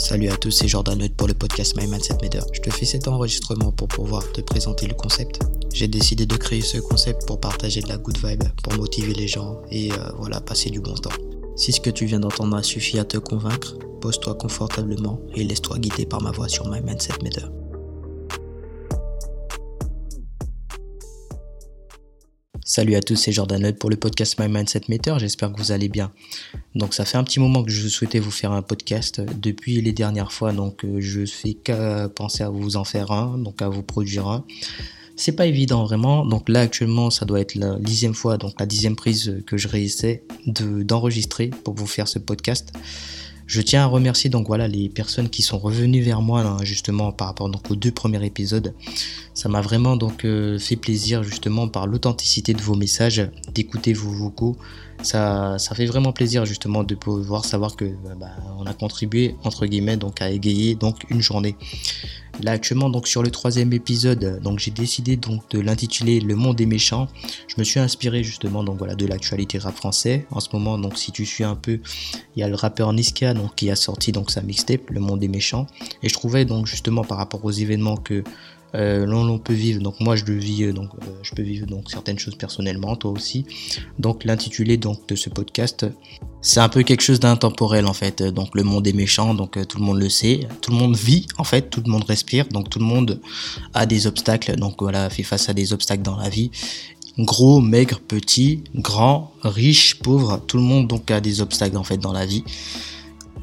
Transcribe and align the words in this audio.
Salut 0.00 0.30
à 0.30 0.36
tous, 0.38 0.50
c'est 0.50 0.66
Jordan 0.66 1.06
pour 1.10 1.28
le 1.28 1.34
podcast 1.34 1.76
My 1.76 1.86
Mindset 1.86 2.14
Matter. 2.22 2.40
Je 2.54 2.62
te 2.62 2.70
fais 2.70 2.86
cet 2.86 3.06
enregistrement 3.06 3.70
pour 3.70 3.86
pouvoir 3.86 4.22
te 4.32 4.40
présenter 4.40 4.86
le 4.86 4.94
concept. 4.94 5.40
J'ai 5.74 5.88
décidé 5.88 6.24
de 6.24 6.36
créer 6.36 6.62
ce 6.62 6.78
concept 6.78 7.26
pour 7.26 7.38
partager 7.38 7.82
de 7.82 7.88
la 7.88 7.98
good 7.98 8.16
vibe, 8.24 8.44
pour 8.62 8.72
motiver 8.72 9.12
les 9.12 9.28
gens 9.28 9.60
et 9.70 9.92
euh, 9.92 9.96
voilà, 10.16 10.40
passer 10.40 10.70
du 10.70 10.80
bon 10.80 10.94
temps. 10.94 11.10
Si 11.54 11.72
ce 11.72 11.82
que 11.82 11.90
tu 11.90 12.06
viens 12.06 12.20
d'entendre 12.20 12.56
a 12.56 12.62
suffi 12.62 12.98
à 12.98 13.04
te 13.04 13.18
convaincre, 13.18 13.76
pose-toi 14.00 14.34
confortablement 14.36 15.20
et 15.34 15.44
laisse-toi 15.44 15.78
guider 15.78 16.06
par 16.06 16.22
ma 16.22 16.30
voix 16.30 16.48
sur 16.48 16.66
My 16.70 16.80
Mindset 16.80 17.22
Matter. 17.22 17.44
Salut 22.64 22.94
à 22.94 23.00
tous, 23.00 23.16
c'est 23.16 23.32
Jordan 23.32 23.72
pour 23.72 23.88
le 23.88 23.96
podcast 23.96 24.38
My 24.38 24.46
Mindset 24.46 24.82
Meter. 24.88 25.14
J'espère 25.18 25.50
que 25.50 25.58
vous 25.58 25.72
allez 25.72 25.88
bien. 25.88 26.12
Donc 26.74 26.92
ça 26.92 27.06
fait 27.06 27.16
un 27.16 27.24
petit 27.24 27.40
moment 27.40 27.64
que 27.64 27.70
je 27.70 27.88
souhaitais 27.88 28.18
vous 28.18 28.30
faire 28.30 28.52
un 28.52 28.60
podcast 28.60 29.20
depuis 29.20 29.80
les 29.80 29.92
dernières 29.92 30.30
fois, 30.30 30.52
donc 30.52 30.84
euh, 30.84 31.00
je 31.00 31.24
fais 31.24 31.54
qu'à 31.54 32.08
penser 32.10 32.42
à 32.44 32.50
vous 32.50 32.76
en 32.76 32.84
faire 32.84 33.12
un, 33.12 33.38
donc 33.38 33.62
à 33.62 33.68
vous 33.68 33.82
produire 33.82 34.28
un. 34.28 34.44
C'est 35.16 35.32
pas 35.32 35.46
évident 35.46 35.84
vraiment. 35.84 36.26
Donc 36.26 36.48
là 36.48 36.60
actuellement, 36.60 37.10
ça 37.10 37.24
doit 37.24 37.40
être 37.40 37.54
la 37.54 37.76
dixième 37.78 38.14
fois, 38.14 38.36
donc 38.36 38.54
la 38.60 38.66
dixième 38.66 38.94
prise 38.94 39.42
que 39.46 39.56
je 39.56 39.66
réessaie 39.66 40.24
d'enregistrer 40.46 41.48
pour 41.64 41.74
vous 41.74 41.86
faire 41.86 42.08
ce 42.08 42.18
podcast. 42.18 42.72
Je 43.50 43.60
tiens 43.62 43.82
à 43.82 43.86
remercier 43.86 44.30
donc 44.30 44.46
les 44.56 44.88
personnes 44.88 45.28
qui 45.28 45.42
sont 45.42 45.58
revenues 45.58 46.02
vers 46.02 46.22
moi 46.22 46.58
justement 46.62 47.10
par 47.10 47.26
rapport 47.26 47.50
aux 47.68 47.74
deux 47.74 47.90
premiers 47.90 48.24
épisodes. 48.24 48.72
Ça 49.34 49.48
m'a 49.48 49.60
vraiment 49.60 49.98
euh, 50.24 50.56
fait 50.60 50.76
plaisir 50.76 51.24
justement 51.24 51.66
par 51.66 51.88
l'authenticité 51.88 52.54
de 52.54 52.62
vos 52.62 52.76
messages, 52.76 53.28
d'écouter 53.52 53.92
vos 53.92 54.12
vocaux. 54.12 54.56
Ça, 55.02 55.58
ça 55.58 55.74
fait 55.74 55.86
vraiment 55.86 56.12
plaisir 56.12 56.44
justement 56.44 56.84
de 56.84 56.94
pouvoir 56.94 57.44
savoir 57.44 57.74
que 57.74 57.86
bah, 58.20 58.28
on 58.60 58.66
a 58.66 58.72
contribué 58.72 59.34
entre 59.42 59.66
guillemets 59.66 59.96
donc 59.96 60.22
à 60.22 60.30
égayer 60.30 60.76
donc 60.76 61.10
une 61.10 61.20
journée. 61.20 61.56
Là 62.42 62.52
actuellement 62.52 62.88
donc 62.88 63.06
sur 63.06 63.22
le 63.22 63.30
troisième 63.30 63.72
épisode, 63.72 64.40
donc 64.42 64.58
j'ai 64.58 64.70
décidé 64.70 65.16
donc 65.16 65.48
de 65.50 65.60
l'intituler 65.60 66.20
Le 66.20 66.36
Monde 66.36 66.56
des 66.56 66.66
méchants. 66.66 67.08
Je 67.48 67.54
me 67.58 67.64
suis 67.64 67.80
inspiré 67.80 68.24
justement 68.24 68.64
donc 68.64 68.78
voilà 68.78 68.94
de 68.94 69.06
l'actualité 69.06 69.58
rap 69.58 69.76
français. 69.76 70.26
En 70.30 70.40
ce 70.40 70.48
moment 70.52 70.78
donc 70.78 70.96
si 70.96 71.12
tu 71.12 71.26
suis 71.26 71.44
un 71.44 71.54
peu, 71.54 71.80
il 72.36 72.40
y 72.40 72.42
a 72.42 72.48
le 72.48 72.54
rappeur 72.54 72.92
Niska 72.92 73.34
qui 73.56 73.70
a 73.70 73.76
sorti 73.76 74.12
donc 74.12 74.30
sa 74.30 74.40
mixtape 74.42 74.90
Le 74.90 75.00
Monde 75.00 75.20
des 75.20 75.28
méchants 75.28 75.66
et 76.02 76.08
je 76.08 76.14
trouvais 76.14 76.44
donc 76.44 76.66
justement 76.66 77.04
par 77.04 77.18
rapport 77.18 77.44
aux 77.44 77.50
événements 77.50 77.96
que 77.96 78.24
euh, 78.74 79.04
l'on 79.06 79.38
peut 79.38 79.52
vivre. 79.52 79.80
Donc 79.80 80.00
moi 80.00 80.16
je 80.16 80.24
le 80.24 80.34
vis, 80.34 80.64
euh, 80.64 80.72
donc 80.72 80.90
euh, 80.94 81.06
je 81.22 81.34
peux 81.34 81.42
vivre 81.42 81.66
donc 81.66 81.90
certaines 81.90 82.18
choses 82.18 82.36
personnellement, 82.36 82.96
toi 82.96 83.10
aussi. 83.10 83.44
Donc 83.98 84.24
l'intitulé 84.24 84.76
donc 84.76 85.06
de 85.08 85.16
ce 85.16 85.28
podcast, 85.28 85.86
c'est 86.40 86.60
un 86.60 86.68
peu 86.68 86.82
quelque 86.82 87.02
chose 87.02 87.20
d'intemporel 87.20 87.86
en 87.86 87.92
fait. 87.92 88.22
Donc 88.22 88.54
le 88.54 88.62
monde 88.62 88.86
est 88.86 88.92
méchant, 88.92 89.34
donc 89.34 89.58
tout 89.66 89.78
le 89.78 89.84
monde 89.84 89.98
le 89.98 90.08
sait, 90.08 90.46
tout 90.60 90.70
le 90.70 90.76
monde 90.76 90.96
vit 90.96 91.26
en 91.38 91.44
fait, 91.44 91.70
tout 91.70 91.82
le 91.84 91.90
monde 91.90 92.04
respire, 92.04 92.46
donc 92.48 92.70
tout 92.70 92.78
le 92.78 92.84
monde 92.84 93.20
a 93.74 93.86
des 93.86 94.06
obstacles. 94.06 94.56
Donc 94.56 94.76
voilà, 94.80 95.10
fait 95.10 95.22
face 95.22 95.48
à 95.48 95.54
des 95.54 95.72
obstacles 95.72 96.02
dans 96.02 96.16
la 96.16 96.28
vie. 96.28 96.50
Gros, 97.18 97.60
maigre, 97.60 98.00
petit, 98.00 98.62
grand, 98.74 99.32
riche, 99.42 99.98
pauvre, 99.98 100.40
tout 100.46 100.56
le 100.56 100.62
monde 100.62 100.86
donc 100.86 101.10
a 101.10 101.20
des 101.20 101.40
obstacles 101.40 101.76
en 101.76 101.84
fait 101.84 101.98
dans 101.98 102.12
la 102.12 102.24
vie. 102.24 102.44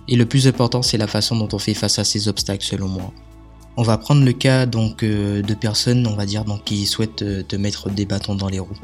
Et 0.08 0.16
le 0.16 0.25
plus 0.25 0.48
important, 0.48 0.81
c'est 0.81 0.98
la 0.98 1.08
façon 1.08 1.36
dont 1.36 1.50
on 1.52 1.59
fait 1.59 1.73
face 1.73 2.00
à 2.00 2.05
ces 2.05 2.30
obstacles 2.30 2.64
selon 2.64 2.88
moi. 2.88 3.11
On 3.80 3.83
va 3.83 4.00
prendre 4.00 4.25
le 4.25 4.33
cas 4.33 4.66
donc 4.66 5.03
euh, 5.03 5.44
de 5.44 5.53
personnes, 5.53 6.08
on 6.08 6.16
va 6.16 6.25
dire, 6.25 6.45
donc, 6.45 6.64
qui 6.64 6.88
souhaitent 6.88 7.22
euh, 7.22 7.44
te 7.44 7.56
mettre 7.56 7.92
des 7.92 8.08
bâtons 8.08 8.33
dans 8.33 8.50
les 8.50 8.58
roues. 8.58 8.78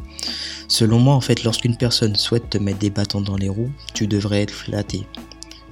Selon 0.67 0.99
moi, 0.99 1.15
en 1.15 1.21
fait, 1.21 1.43
lorsqu'une 1.43 1.75
personne 1.75 2.15
souhaite 2.15 2.51
te 2.51 2.59
mettre 2.59 2.77
des 2.77 2.91
bâtons 2.91 3.21
dans 3.21 3.35
les 3.35 3.49
roues, 3.49 3.71
tu 3.95 4.05
devrais 4.05 4.43
être 4.43 4.53
flatté. 4.53 5.01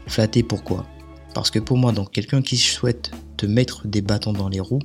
Flatté 0.08 0.42
pourquoi? 0.42 0.88
Parce 1.36 1.52
que 1.52 1.60
pour 1.60 1.78
moi, 1.78 1.92
donc 1.92 2.12
quelqu'un 2.12 2.42
qui 2.42 2.58
souhaite 2.58 3.12
te 3.38 3.46
mettre 3.46 3.88
des 3.88 4.02
bâtons 4.02 4.34
dans 4.34 4.50
les 4.50 4.60
roues, 4.60 4.82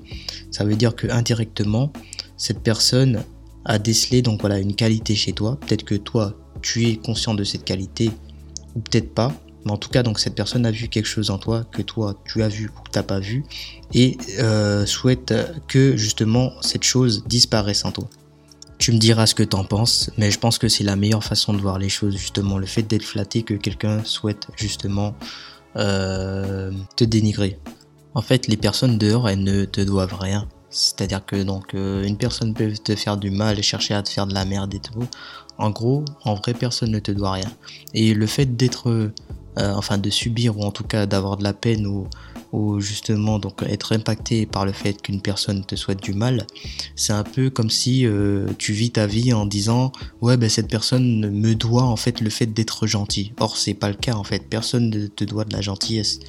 ça 0.50 0.64
veut 0.64 0.76
dire 0.76 0.94
que 0.94 1.08
indirectement, 1.08 1.90
cette 2.36 2.60
personne 2.60 3.22
a 3.64 3.78
décelé 3.78 4.20
donc 4.20 4.42
voilà 4.42 4.58
une 4.58 4.74
qualité 4.74 5.14
chez 5.14 5.32
toi. 5.32 5.58
Peut-être 5.60 5.84
que 5.84 5.94
toi, 5.94 6.34
tu 6.60 6.86
es 6.88 6.96
conscient 6.96 7.34
de 7.34 7.42
cette 7.42 7.64
qualité 7.64 8.10
ou 8.74 8.80
peut-être 8.80 9.14
pas. 9.14 9.32
Mais 9.66 9.72
en 9.72 9.76
tout 9.76 9.90
cas, 9.90 10.04
donc 10.04 10.20
cette 10.20 10.36
personne 10.36 10.64
a 10.64 10.70
vu 10.70 10.86
quelque 10.86 11.06
chose 11.06 11.30
en 11.30 11.38
toi 11.38 11.64
que 11.72 11.82
toi 11.82 12.14
tu 12.24 12.44
as 12.44 12.48
vu 12.48 12.68
ou 12.68 12.88
t'as 12.92 13.02
pas 13.02 13.18
vu 13.18 13.44
et 13.92 14.16
euh, 14.38 14.86
souhaite 14.86 15.34
que 15.66 15.96
justement 15.96 16.52
cette 16.62 16.84
chose 16.84 17.24
disparaisse 17.26 17.84
en 17.84 17.90
toi. 17.90 18.08
Tu 18.78 18.92
me 18.92 18.98
diras 18.98 19.26
ce 19.26 19.34
que 19.34 19.42
t'en 19.42 19.64
penses, 19.64 20.10
mais 20.18 20.30
je 20.30 20.38
pense 20.38 20.58
que 20.58 20.68
c'est 20.68 20.84
la 20.84 20.94
meilleure 20.94 21.24
façon 21.24 21.52
de 21.52 21.58
voir 21.58 21.78
les 21.78 21.88
choses, 21.88 22.16
justement, 22.16 22.58
le 22.58 22.66
fait 22.66 22.82
d'être 22.82 23.02
flatté 23.02 23.42
que 23.42 23.54
quelqu'un 23.54 24.04
souhaite 24.04 24.46
justement 24.54 25.16
euh, 25.74 26.70
te 26.94 27.02
dénigrer. 27.02 27.58
En 28.14 28.22
fait, 28.22 28.46
les 28.46 28.56
personnes 28.56 28.98
dehors, 28.98 29.28
elles 29.28 29.42
ne 29.42 29.64
te 29.64 29.80
doivent 29.80 30.16
rien. 30.16 30.46
C'est-à-dire 30.70 31.24
que 31.24 31.42
donc 31.42 31.74
euh, 31.74 32.04
une 32.04 32.18
personne 32.18 32.54
peut 32.54 32.72
te 32.72 32.94
faire 32.94 33.16
du 33.16 33.30
mal 33.30 33.58
et 33.58 33.62
chercher 33.62 33.94
à 33.94 34.02
te 34.02 34.10
faire 34.10 34.26
de 34.26 34.34
la 34.34 34.44
merde 34.44 34.74
et 34.74 34.78
tout. 34.78 35.08
En 35.58 35.70
gros, 35.70 36.04
en 36.24 36.34
vrai, 36.34 36.52
personne 36.52 36.90
ne 36.90 36.98
te 36.98 37.10
doit 37.10 37.32
rien. 37.32 37.50
Et 37.94 38.14
le 38.14 38.26
fait 38.26 38.56
d'être 38.56 39.10
euh, 39.58 39.72
enfin 39.74 39.98
de 39.98 40.10
subir 40.10 40.58
ou 40.58 40.62
en 40.62 40.70
tout 40.70 40.84
cas 40.84 41.06
d'avoir 41.06 41.36
de 41.36 41.44
la 41.44 41.52
peine 41.52 41.86
ou, 41.86 42.06
ou 42.52 42.80
justement 42.80 43.38
donc 43.38 43.62
être 43.62 43.92
impacté 43.94 44.46
par 44.46 44.66
le 44.66 44.72
fait 44.72 45.00
qu'une 45.00 45.20
personne 45.20 45.64
te 45.64 45.76
souhaite 45.76 46.02
du 46.02 46.12
mal, 46.12 46.46
c'est 46.94 47.12
un 47.12 47.24
peu 47.24 47.50
comme 47.50 47.70
si 47.70 48.06
euh, 48.06 48.46
tu 48.58 48.72
vis 48.72 48.90
ta 48.90 49.06
vie 49.06 49.32
en 49.32 49.46
disant 49.46 49.92
ouais 50.20 50.36
ben 50.36 50.48
cette 50.48 50.68
personne 50.68 51.30
me 51.30 51.54
doit 51.54 51.84
en 51.84 51.96
fait 51.96 52.20
le 52.20 52.30
fait 52.30 52.46
d'être 52.46 52.86
gentil. 52.86 53.32
Or 53.38 53.56
c'est 53.56 53.74
pas 53.74 53.88
le 53.88 53.94
cas 53.94 54.14
en 54.14 54.24
fait, 54.24 54.48
personne 54.48 54.90
ne 54.90 55.06
te 55.06 55.24
doit 55.24 55.44
de 55.44 55.52
la 55.52 55.60
gentillesse 55.60 56.20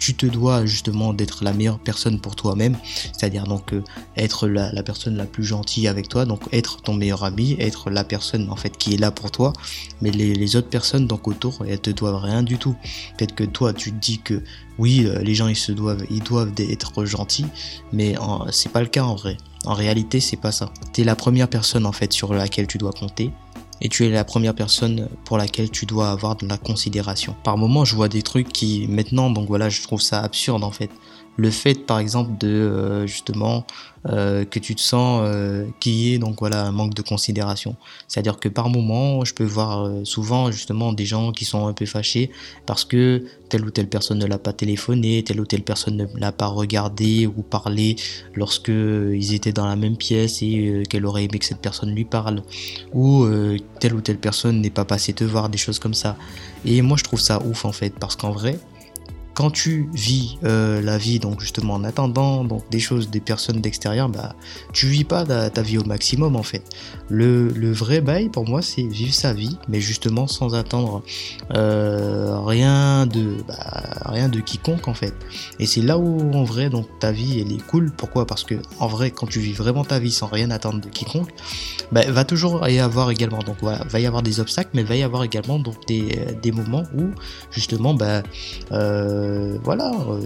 tu 0.00 0.14
te 0.14 0.24
dois 0.24 0.64
justement 0.64 1.12
d'être 1.12 1.44
la 1.44 1.52
meilleure 1.52 1.78
personne 1.78 2.20
pour 2.20 2.34
toi-même, 2.34 2.76
c'est-à-dire 3.12 3.44
donc 3.44 3.74
euh, 3.74 3.84
être 4.16 4.48
la, 4.48 4.82
personne 4.82 5.14
la 5.14 5.26
plus 5.26 5.44
gentille 5.44 5.86
avec 5.86 6.08
toi, 6.08 6.24
donc 6.24 6.40
être 6.52 6.80
ton 6.80 6.94
meilleur 6.94 7.22
ami, 7.22 7.54
être 7.60 7.90
la 7.90 8.02
personne 8.02 8.50
en 8.50 8.56
fait 8.56 8.76
qui 8.78 8.94
est 8.94 8.96
là 8.96 9.10
pour 9.10 9.30
toi, 9.30 9.52
mais 10.00 10.10
les, 10.10 10.56
autres 10.56 10.70
personnes 10.70 11.06
donc 11.06 11.28
autour, 11.28 11.64
elles 11.68 11.80
te 11.80 11.90
doivent 11.90 12.16
rien 12.16 12.42
du 12.42 12.56
tout. 12.56 12.74
Peut-être 13.18 13.34
que 13.34 13.44
toi 13.44 13.74
tu 13.74 13.92
te 13.92 13.98
dis 13.98 14.18
que 14.18 14.42
oui, 14.78 15.04
euh, 15.04 15.18
les 15.18 15.34
gens 15.34 15.48
ils 15.48 15.54
se 15.54 15.70
doivent, 15.70 16.04
ils 16.10 16.22
doivent 16.22 16.52
être 16.58 17.04
gentils, 17.04 17.46
mais 17.92 18.14
c'est 18.50 18.72
pas 18.72 18.80
le 18.80 18.88
cas 18.88 19.04
en 19.04 19.14
vrai. 19.14 19.36
En 19.66 19.74
réalité, 19.74 20.20
c'est 20.20 20.38
pas 20.38 20.52
ça. 20.52 20.72
T'es 20.94 21.04
la 21.04 21.14
première 21.14 21.48
personne 21.48 21.84
en 21.84 21.92
fait 21.92 22.14
sur 22.14 22.32
laquelle 22.32 22.66
tu 22.66 22.78
dois 22.78 22.92
compter 22.92 23.30
et 23.80 23.88
tu 23.88 24.06
es 24.06 24.10
la 24.10 24.24
première 24.24 24.54
personne 24.54 25.08
pour 25.24 25.38
laquelle 25.38 25.70
tu 25.70 25.86
dois 25.86 26.10
avoir 26.10 26.36
de 26.36 26.46
la 26.46 26.58
considération. 26.58 27.34
Par 27.44 27.56
moments, 27.56 27.84
je 27.84 27.96
vois 27.96 28.08
des 28.08 28.22
trucs 28.22 28.48
qui 28.48 28.86
maintenant, 28.88 29.30
donc 29.30 29.48
voilà, 29.48 29.68
je 29.68 29.82
trouve 29.82 30.00
ça 30.00 30.20
absurde 30.20 30.64
en 30.64 30.70
fait 30.70 30.90
le 31.36 31.50
fait 31.50 31.86
par 31.86 31.98
exemple 31.98 32.32
de 32.38 32.48
euh, 32.48 33.06
justement 33.06 33.64
euh, 34.08 34.44
que 34.44 34.58
tu 34.58 34.74
te 34.74 34.80
sens 34.80 35.22
euh, 35.24 35.66
qu'il 35.78 35.92
y 35.92 36.14
ait 36.14 36.18
donc 36.18 36.40
voilà 36.40 36.64
un 36.64 36.72
manque 36.72 36.94
de 36.94 37.02
considération. 37.02 37.76
C'est 38.08 38.20
à 38.20 38.22
dire 38.22 38.38
que 38.38 38.48
par 38.48 38.68
moment 38.68 39.24
je 39.24 39.34
peux 39.34 39.44
voir 39.44 39.90
souvent 40.04 40.50
justement 40.50 40.92
des 40.92 41.04
gens 41.04 41.32
qui 41.32 41.44
sont 41.44 41.66
un 41.66 41.72
peu 41.72 41.86
fâchés 41.86 42.30
parce 42.66 42.84
que 42.84 43.24
telle 43.48 43.64
ou 43.64 43.70
telle 43.70 43.88
personne 43.88 44.18
ne 44.18 44.26
l'a 44.26 44.38
pas 44.38 44.52
téléphoné 44.52 45.22
telle 45.22 45.40
ou 45.40 45.46
telle 45.46 45.62
personne 45.62 45.96
ne 45.96 46.06
l'a 46.18 46.32
pas 46.32 46.46
regardé 46.46 47.26
ou 47.26 47.42
parlé 47.42 47.96
lorsque 48.34 48.68
ils 48.68 49.34
étaient 49.34 49.52
dans 49.52 49.66
la 49.66 49.76
même 49.76 49.96
pièce 49.96 50.42
et 50.42 50.82
qu'elle 50.88 51.04
aurait 51.04 51.24
aimé 51.24 51.38
que 51.38 51.44
cette 51.44 51.60
personne 51.60 51.94
lui 51.94 52.04
parle 52.04 52.42
ou 52.94 53.26
telle 53.80 53.94
ou 53.94 54.00
telle 54.00 54.18
personne 54.18 54.60
n'est 54.60 54.70
pas 54.70 54.84
passée 54.84 55.12
te 55.12 55.24
voir 55.24 55.48
des 55.48 55.58
choses 55.58 55.78
comme 55.78 55.94
ça. 55.94 56.16
Et 56.64 56.82
moi 56.82 56.96
je 56.96 57.04
trouve 57.04 57.20
ça 57.20 57.42
ouf 57.44 57.64
en 57.64 57.72
fait 57.72 57.92
parce 57.98 58.16
qu'en 58.16 58.30
vrai 58.30 58.58
quand 59.40 59.50
tu 59.50 59.88
vis 59.94 60.36
euh, 60.44 60.82
la 60.82 60.98
vie, 60.98 61.18
donc 61.18 61.40
justement 61.40 61.72
en 61.72 61.82
attendant 61.82 62.44
donc 62.44 62.68
des 62.68 62.78
choses 62.78 63.08
des 63.08 63.20
personnes 63.20 63.62
d'extérieur, 63.62 64.10
bah 64.10 64.34
tu 64.74 64.86
vis 64.86 65.04
pas 65.04 65.24
ta, 65.24 65.62
vie 65.62 65.78
au 65.78 65.84
maximum 65.84 66.36
en 66.36 66.42
fait. 66.42 66.62
Le, 67.08 67.48
le 67.48 67.72
vrai 67.72 68.02
bail 68.02 68.28
pour 68.28 68.46
moi 68.46 68.60
c'est 68.60 68.82
vivre 68.82 69.14
sa 69.14 69.32
vie, 69.32 69.56
mais 69.66 69.80
justement 69.80 70.26
sans 70.26 70.54
attendre 70.54 71.02
euh, 71.54 72.38
rien 72.40 73.06
de 73.06 73.36
bah, 73.48 73.82
rien 74.04 74.28
de 74.28 74.40
quiconque 74.40 74.88
en 74.88 74.94
fait. 74.94 75.14
Et 75.58 75.64
c'est 75.64 75.80
là 75.80 75.96
où 75.96 76.34
en 76.34 76.44
vrai 76.44 76.68
donc 76.68 76.86
ta 76.98 77.10
vie 77.10 77.40
elle 77.40 77.50
est 77.50 77.66
cool. 77.66 77.90
Pourquoi? 77.96 78.26
Parce 78.26 78.44
que 78.44 78.56
en 78.78 78.88
vrai 78.88 79.10
quand 79.10 79.26
tu 79.26 79.40
vis 79.40 79.54
vraiment 79.54 79.84
ta 79.84 79.98
vie 80.00 80.12
sans 80.12 80.26
rien 80.26 80.50
attendre 80.50 80.82
de 80.82 80.88
quiconque, 80.90 81.30
bah, 81.92 82.02
va 82.10 82.26
toujours 82.26 82.68
y 82.68 82.78
avoir 82.78 83.10
également 83.10 83.38
donc 83.38 83.56
voilà 83.62 83.86
va 83.88 84.00
y 84.00 84.06
avoir 84.06 84.22
des 84.22 84.38
obstacles, 84.38 84.72
mais 84.74 84.82
va 84.82 84.96
y 84.96 85.02
avoir 85.02 85.24
également 85.24 85.58
donc 85.58 85.86
des, 85.86 86.26
des 86.42 86.52
moments 86.52 86.84
où 86.94 87.04
justement 87.50 87.94
bah 87.94 88.22
euh, 88.72 89.29
euh, 89.30 89.58
voilà, 89.62 89.92
euh, 90.08 90.20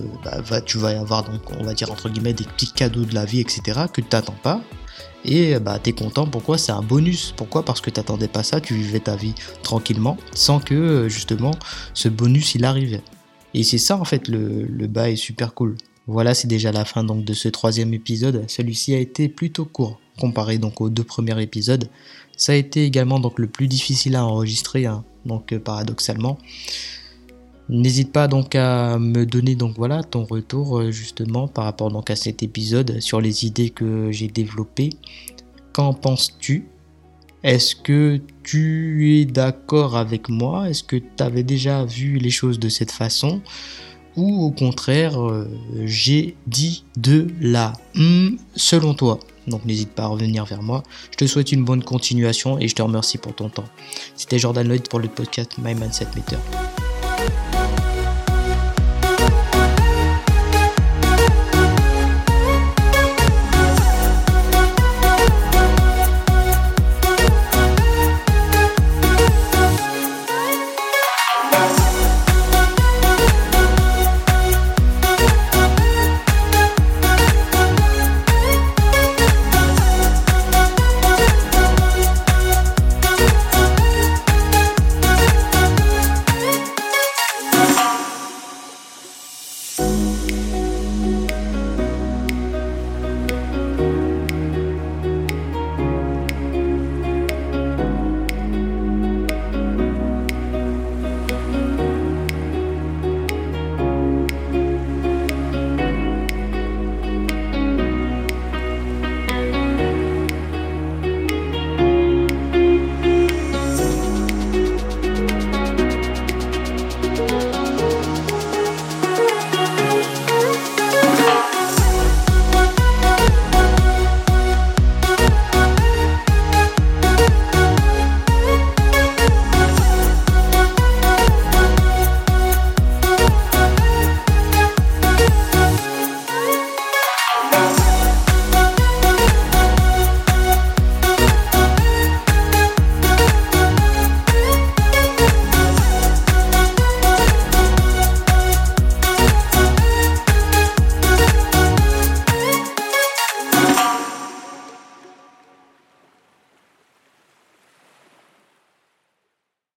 bah, 0.50 0.60
tu 0.60 0.78
vas 0.78 0.98
avoir 0.98 1.24
donc, 1.24 1.40
on 1.58 1.64
va 1.64 1.74
dire 1.74 1.90
entre 1.90 2.08
guillemets, 2.08 2.32
des 2.32 2.44
petits 2.44 2.72
cadeaux 2.72 3.04
de 3.04 3.14
la 3.14 3.24
vie, 3.24 3.40
etc., 3.40 3.80
que 3.92 4.00
tu 4.00 4.08
t'attends 4.08 4.36
pas. 4.42 4.60
Et 5.24 5.58
bah 5.58 5.78
es 5.84 5.92
content, 5.92 6.26
pourquoi? 6.26 6.58
C'est 6.58 6.72
un 6.72 6.82
bonus. 6.82 7.32
Pourquoi? 7.36 7.64
Parce 7.64 7.80
que 7.80 7.88
t'attendais 7.90 8.28
pas 8.28 8.42
ça, 8.42 8.60
tu 8.60 8.74
vivais 8.74 9.00
ta 9.00 9.16
vie 9.16 9.34
tranquillement, 9.62 10.18
sans 10.34 10.60
que 10.60 10.74
euh, 10.74 11.08
justement 11.08 11.52
ce 11.94 12.08
bonus 12.08 12.54
il 12.54 12.64
arrive. 12.64 13.00
Et 13.54 13.62
c'est 13.62 13.78
ça 13.78 13.96
en 13.96 14.04
fait 14.04 14.28
le, 14.28 14.64
le 14.64 14.98
est 15.06 15.16
super 15.16 15.54
cool. 15.54 15.76
Voilà, 16.06 16.34
c'est 16.34 16.48
déjà 16.48 16.72
la 16.72 16.84
fin 16.84 17.04
donc 17.04 17.24
de 17.24 17.32
ce 17.32 17.48
troisième 17.48 17.94
épisode. 17.94 18.44
Celui-ci 18.48 18.94
a 18.94 18.98
été 18.98 19.28
plutôt 19.28 19.64
court 19.64 19.98
comparé 20.18 20.58
donc 20.58 20.80
aux 20.80 20.90
deux 20.90 21.04
premiers 21.04 21.40
épisodes. 21.42 21.88
Ça 22.36 22.52
a 22.52 22.56
été 22.56 22.84
également 22.84 23.18
donc 23.18 23.38
le 23.38 23.46
plus 23.46 23.68
difficile 23.68 24.16
à 24.16 24.24
enregistrer, 24.24 24.86
hein, 24.86 25.04
donc 25.24 25.56
paradoxalement. 25.58 26.38
N'hésite 27.68 28.12
pas 28.12 28.28
donc 28.28 28.54
à 28.54 28.98
me 28.98 29.24
donner 29.24 29.54
donc 29.54 29.74
voilà 29.76 30.02
ton 30.02 30.24
retour 30.24 30.78
euh, 30.78 30.90
justement 30.90 31.48
par 31.48 31.64
rapport 31.64 31.90
donc 31.90 32.10
à 32.10 32.16
cet 32.16 32.42
épisode 32.42 33.00
sur 33.00 33.20
les 33.20 33.46
idées 33.46 33.70
que 33.70 34.10
j'ai 34.12 34.28
développées. 34.28 34.90
Qu'en 35.72 35.94
penses-tu? 35.94 36.68
Est-ce 37.42 37.76
que 37.76 38.20
tu 38.42 39.18
es 39.18 39.24
d'accord 39.26 39.96
avec 39.96 40.28
moi? 40.28 40.68
Est-ce 40.70 40.82
que 40.82 40.96
tu 40.96 41.22
avais 41.22 41.42
déjà 41.42 41.84
vu 41.84 42.16
les 42.16 42.30
choses 42.30 42.58
de 42.58 42.68
cette 42.68 42.90
façon? 42.90 43.42
Ou 44.16 44.44
au 44.44 44.50
contraire, 44.50 45.20
euh, 45.20 45.48
j'ai 45.84 46.36
dit 46.46 46.84
de 46.96 47.26
la 47.40 47.72
hmm 47.94 48.36
selon 48.54 48.94
toi 48.94 49.18
donc 49.46 49.64
n'hésite 49.64 49.90
pas 49.90 50.04
à 50.04 50.06
revenir 50.06 50.44
vers 50.44 50.62
moi. 50.62 50.82
Je 51.10 51.16
te 51.16 51.26
souhaite 51.26 51.52
une 51.52 51.64
bonne 51.64 51.82
continuation 51.82 52.58
et 52.58 52.68
je 52.68 52.74
te 52.74 52.82
remercie 52.82 53.18
pour 53.18 53.34
ton 53.34 53.48
temps. 53.48 53.64
C'était 54.16 54.38
Jordan 54.38 54.66
Lloyd 54.66 54.88
pour 54.88 55.00
le 55.00 55.08
podcast 55.08 55.58
My 55.58 55.74
Mindset 55.74 56.06
Meter. 56.16 56.38